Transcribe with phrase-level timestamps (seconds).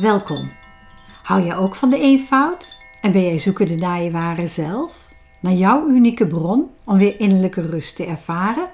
[0.00, 0.50] Welkom.
[1.22, 2.76] Hou jij ook van de eenvoud?
[3.00, 5.08] En ben jij zoekende naar je ware zelf?
[5.40, 8.68] Naar jouw unieke bron om weer innerlijke rust te ervaren?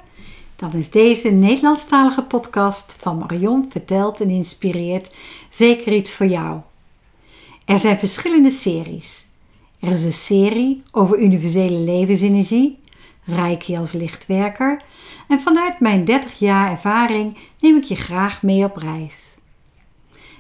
[0.57, 5.15] Dan is deze Nederlandstalige podcast van Marion verteld en inspireert
[5.51, 6.61] zeker iets voor jou.
[7.65, 9.27] Er zijn verschillende series.
[9.81, 12.79] Er is een serie over universele levensenergie,
[13.25, 14.81] Reiki als lichtwerker,
[15.29, 19.36] en vanuit mijn 30 jaar ervaring neem ik je graag mee op reis.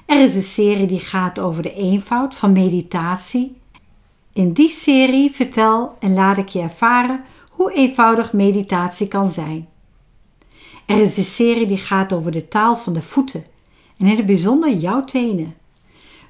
[0.06, 3.56] Er is een serie die gaat over de eenvoud van meditatie.
[4.32, 9.68] In die serie vertel en laat ik je ervaren hoe eenvoudig meditatie kan zijn.
[10.86, 13.44] Er is een serie die gaat over de taal van de voeten
[13.98, 15.54] en in het bijzonder jouw tenen.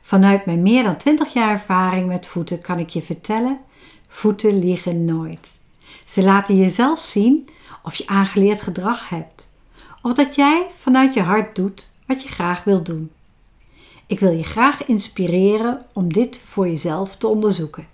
[0.02, 3.58] Vanuit mijn meer dan 20 jaar ervaring met voeten kan ik je vertellen:
[4.08, 5.48] voeten liegen nooit.
[6.06, 7.48] Ze laten je zelf zien
[7.82, 9.50] of je aangeleerd gedrag hebt,
[10.02, 13.10] of dat jij vanuit je hart doet wat je graag wilt doen.
[14.06, 17.86] Ik wil je graag inspireren om dit voor jezelf te onderzoeken.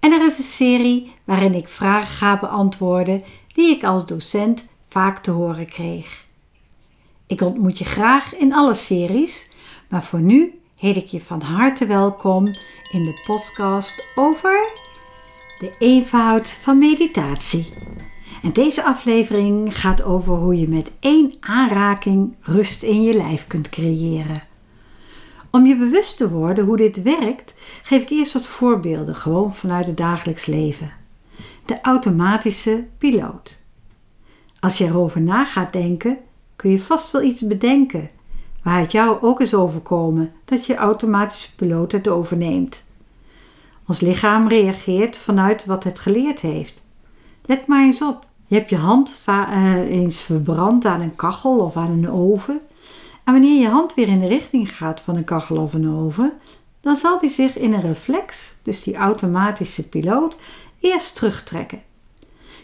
[0.00, 3.22] En er is een serie waarin ik vragen ga beantwoorden
[3.54, 6.24] die ik als docent vaak te horen kreeg.
[7.26, 9.50] Ik ontmoet je graag in alle series,
[9.88, 12.46] maar voor nu heet ik je van harte welkom
[12.92, 14.68] in de podcast over
[15.58, 17.72] de eenvoud van meditatie.
[18.42, 23.68] En deze aflevering gaat over hoe je met één aanraking rust in je lijf kunt
[23.68, 24.53] creëren.
[25.54, 29.86] Om je bewust te worden hoe dit werkt, geef ik eerst wat voorbeelden, gewoon vanuit
[29.86, 30.92] het dagelijks leven.
[31.66, 33.62] De automatische piloot.
[34.60, 36.18] Als je erover na gaat denken,
[36.56, 38.10] kun je vast wel iets bedenken
[38.62, 42.84] waar het jou ook is overkomen dat je automatische piloot het overneemt.
[43.86, 46.82] Ons lichaam reageert vanuit wat het geleerd heeft.
[47.44, 48.26] Let maar eens op.
[48.46, 52.60] Je hebt je hand eh, eens verbrand aan een kachel of aan een oven.
[53.24, 56.32] En wanneer je hand weer in de richting gaat van een kachel of een oven,
[56.80, 60.36] dan zal die zich in een reflex, dus die automatische piloot,
[60.80, 61.82] eerst terugtrekken.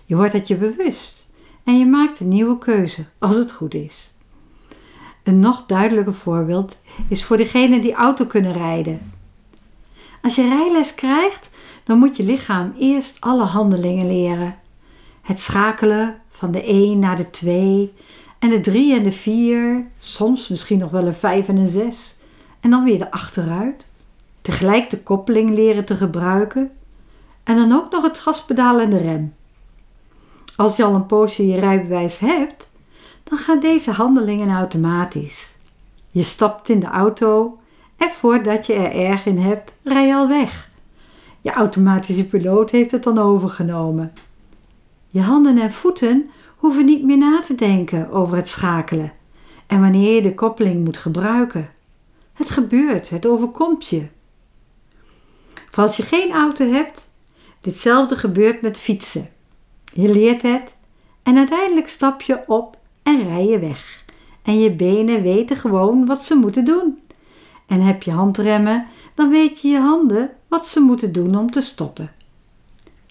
[0.05, 1.31] Je wordt het je bewust
[1.65, 4.15] en je maakt een nieuwe keuze als het goed is.
[5.23, 6.77] Een nog duidelijker voorbeeld
[7.09, 9.13] is voor degenen die auto kunnen rijden.
[10.23, 11.51] Als je rijles krijgt,
[11.85, 14.59] dan moet je lichaam eerst alle handelingen leren.
[15.23, 17.93] Het schakelen van de 1 naar de 2
[18.41, 22.17] en de 3 en de 4, soms misschien nog wel een 5 en een 6
[22.61, 23.87] en dan weer de achteruit.
[24.41, 26.71] Tegelijk de koppeling leren te gebruiken
[27.45, 29.35] en dan ook nog het gaspedaal en de rem.
[30.57, 32.69] Als je al een poosje je rijbewijs hebt,
[33.25, 35.55] dan gaan deze handelingen automatisch.
[36.11, 37.59] Je stapt in de auto
[37.97, 40.71] en voordat je er erg in hebt, rij je al weg.
[41.41, 44.13] Je automatische piloot heeft het dan overgenomen.
[45.09, 49.13] Je handen en voeten hoeven niet meer na te denken over het schakelen
[49.67, 51.71] en wanneer je de koppeling moet gebruiken.
[52.33, 54.07] Het gebeurt, het overkomt je.
[55.75, 57.11] Als je geen auto hebt,
[57.61, 59.29] ditzelfde gebeurt met fietsen.
[59.93, 60.75] Je leert het
[61.23, 64.05] en uiteindelijk stap je op en rij je weg.
[64.43, 66.99] En je benen weten gewoon wat ze moeten doen.
[67.67, 71.61] En heb je handremmen, dan weet je je handen wat ze moeten doen om te
[71.61, 72.13] stoppen.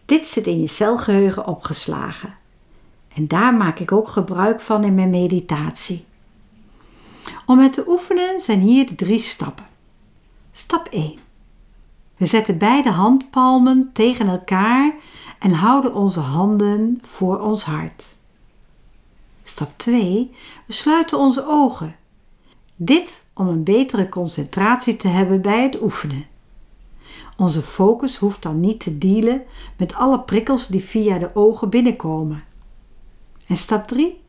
[0.06, 2.39] Dit zit in je celgeheugen opgeslagen.
[3.14, 6.06] En daar maak ik ook gebruik van in mijn meditatie.
[7.46, 9.68] Om het te oefenen zijn hier de drie stappen.
[10.52, 11.20] Stap 1.
[12.18, 14.94] We zetten beide handpalmen tegen elkaar
[15.40, 18.18] en houden onze handen voor ons hart.
[19.44, 20.32] Stap 2.
[20.66, 21.96] We sluiten onze ogen.
[22.76, 26.26] Dit om een betere concentratie te hebben bij het oefenen.
[27.38, 29.44] Onze focus hoeft dan niet te dealen
[29.78, 32.44] met alle prikkels die via de ogen binnenkomen.
[33.50, 34.22] En stap 3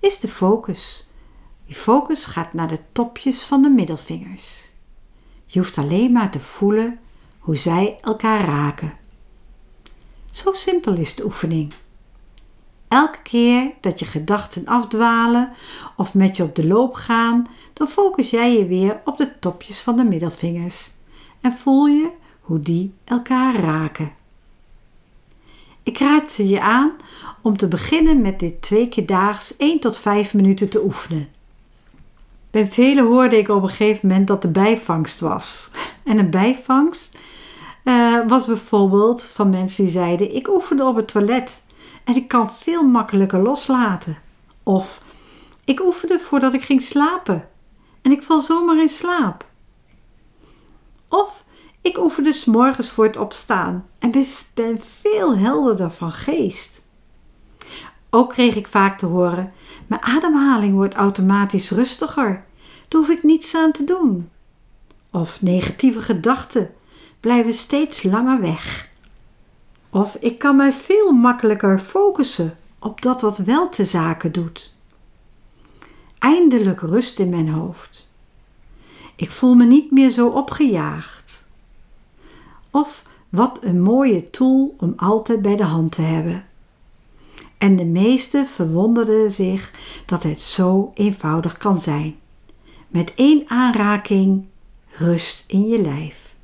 [0.00, 1.08] is de focus.
[1.66, 4.70] Die focus gaat naar de topjes van de middelvingers.
[5.46, 6.98] Je hoeft alleen maar te voelen
[7.38, 8.96] hoe zij elkaar raken.
[10.30, 11.72] Zo simpel is de oefening.
[12.88, 15.52] Elke keer dat je gedachten afdwalen
[15.96, 19.80] of met je op de loop gaan, dan focus jij je weer op de topjes
[19.80, 20.90] van de middelvingers
[21.40, 22.10] en voel je
[22.40, 24.21] hoe die elkaar raken.
[25.82, 26.92] Ik raad je aan
[27.42, 31.28] om te beginnen met dit twee keer daags 1 tot 5 minuten te oefenen.
[32.50, 35.70] Bij velen hoorde ik op een gegeven moment dat de bijvangst was.
[36.04, 37.18] En een bijvangst
[37.84, 41.64] uh, was bijvoorbeeld van mensen die zeiden: Ik oefende op het toilet
[42.04, 44.18] en ik kan veel makkelijker loslaten.
[44.62, 45.02] Of
[45.64, 47.48] ik oefende voordat ik ging slapen
[48.02, 49.46] en ik val zomaar in slaap.
[51.08, 51.44] Of
[51.92, 56.84] ik oefende s morgens voor het opstaan en ben veel helderder van geest.
[58.10, 59.52] Ook kreeg ik vaak te horen:
[59.86, 62.44] mijn ademhaling wordt automatisch rustiger.
[62.88, 64.30] Daar hoef ik niets aan te doen.
[65.10, 66.70] Of negatieve gedachten
[67.20, 68.88] blijven steeds langer weg.
[69.90, 74.74] Of ik kan mij veel makkelijker focussen op dat wat wel te zaken doet.
[76.18, 78.12] Eindelijk rust in mijn hoofd.
[79.16, 81.21] Ik voel me niet meer zo opgejaagd.
[82.72, 86.44] Of wat een mooie tool om altijd bij de hand te hebben.
[87.58, 89.70] En de meesten verwonderden zich
[90.06, 92.16] dat het zo eenvoudig kan zijn.
[92.88, 94.44] Met één aanraking
[94.88, 96.34] rust in je lijf.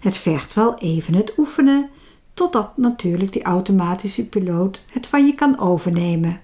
[0.00, 1.90] Het vergt wel even het oefenen,
[2.34, 6.40] totdat natuurlijk die automatische piloot het van je kan overnemen.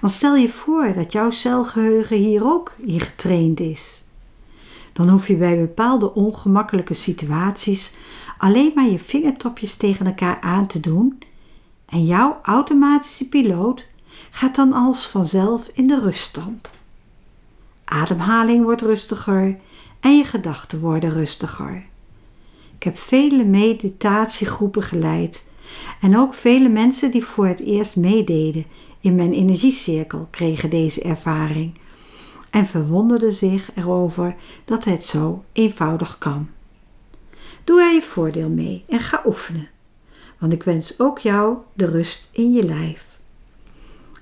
[0.00, 4.03] Want stel je voor dat jouw celgeheugen hier ook in getraind is.
[4.94, 7.92] Dan hoef je bij bepaalde ongemakkelijke situaties
[8.38, 11.18] alleen maar je vingertopjes tegen elkaar aan te doen
[11.86, 13.88] en jouw automatische piloot
[14.30, 16.72] gaat dan als vanzelf in de ruststand.
[17.84, 19.56] Ademhaling wordt rustiger
[20.00, 21.86] en je gedachten worden rustiger.
[22.76, 25.44] Ik heb vele meditatiegroepen geleid
[26.00, 28.66] en ook vele mensen die voor het eerst meededen
[29.00, 31.78] in mijn energiecirkel kregen deze ervaring
[32.54, 34.34] en verwonderden zich erover
[34.64, 36.50] dat het zo eenvoudig kan.
[37.64, 39.68] Doe er je voordeel mee en ga oefenen,
[40.38, 43.20] want ik wens ook jou de rust in je lijf.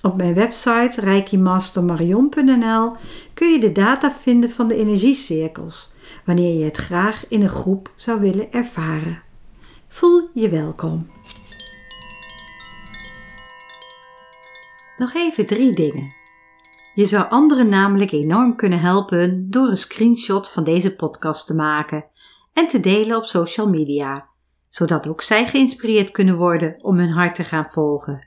[0.02, 2.92] Op mijn website reikimastermarion.nl
[3.34, 5.92] kun je de data vinden van de energiecirkels,
[6.24, 9.22] wanneer je het graag in een groep zou willen ervaren.
[9.88, 11.10] Voel je welkom.
[14.96, 16.21] Nog even drie dingen.
[16.94, 22.04] Je zou anderen namelijk enorm kunnen helpen door een screenshot van deze podcast te maken
[22.52, 24.28] en te delen op social media,
[24.68, 28.26] zodat ook zij geïnspireerd kunnen worden om hun hart te gaan volgen.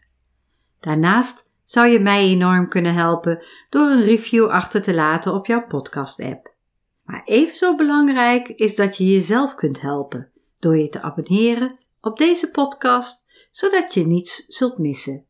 [0.79, 5.67] Daarnaast zou je mij enorm kunnen helpen door een review achter te laten op jouw
[5.67, 6.53] podcast-app.
[7.03, 12.17] Maar even zo belangrijk is dat je jezelf kunt helpen door je te abonneren op
[12.17, 15.25] deze podcast, zodat je niets zult missen.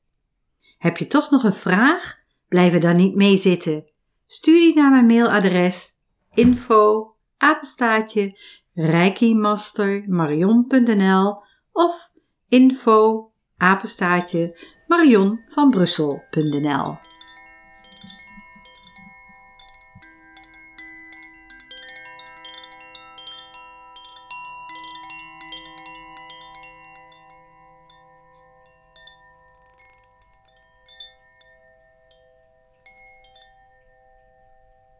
[0.77, 2.23] Heb je toch nog een vraag?
[2.47, 3.85] Blijf er dan niet mee zitten.
[4.25, 5.97] Stuur die naar mijn mailadres
[6.33, 8.37] info apenstaatje
[8.73, 11.37] reikimastermarion.nl
[11.71, 12.11] of
[12.49, 14.57] info apenstaatje
[14.87, 16.97] marionvanbrussel.nl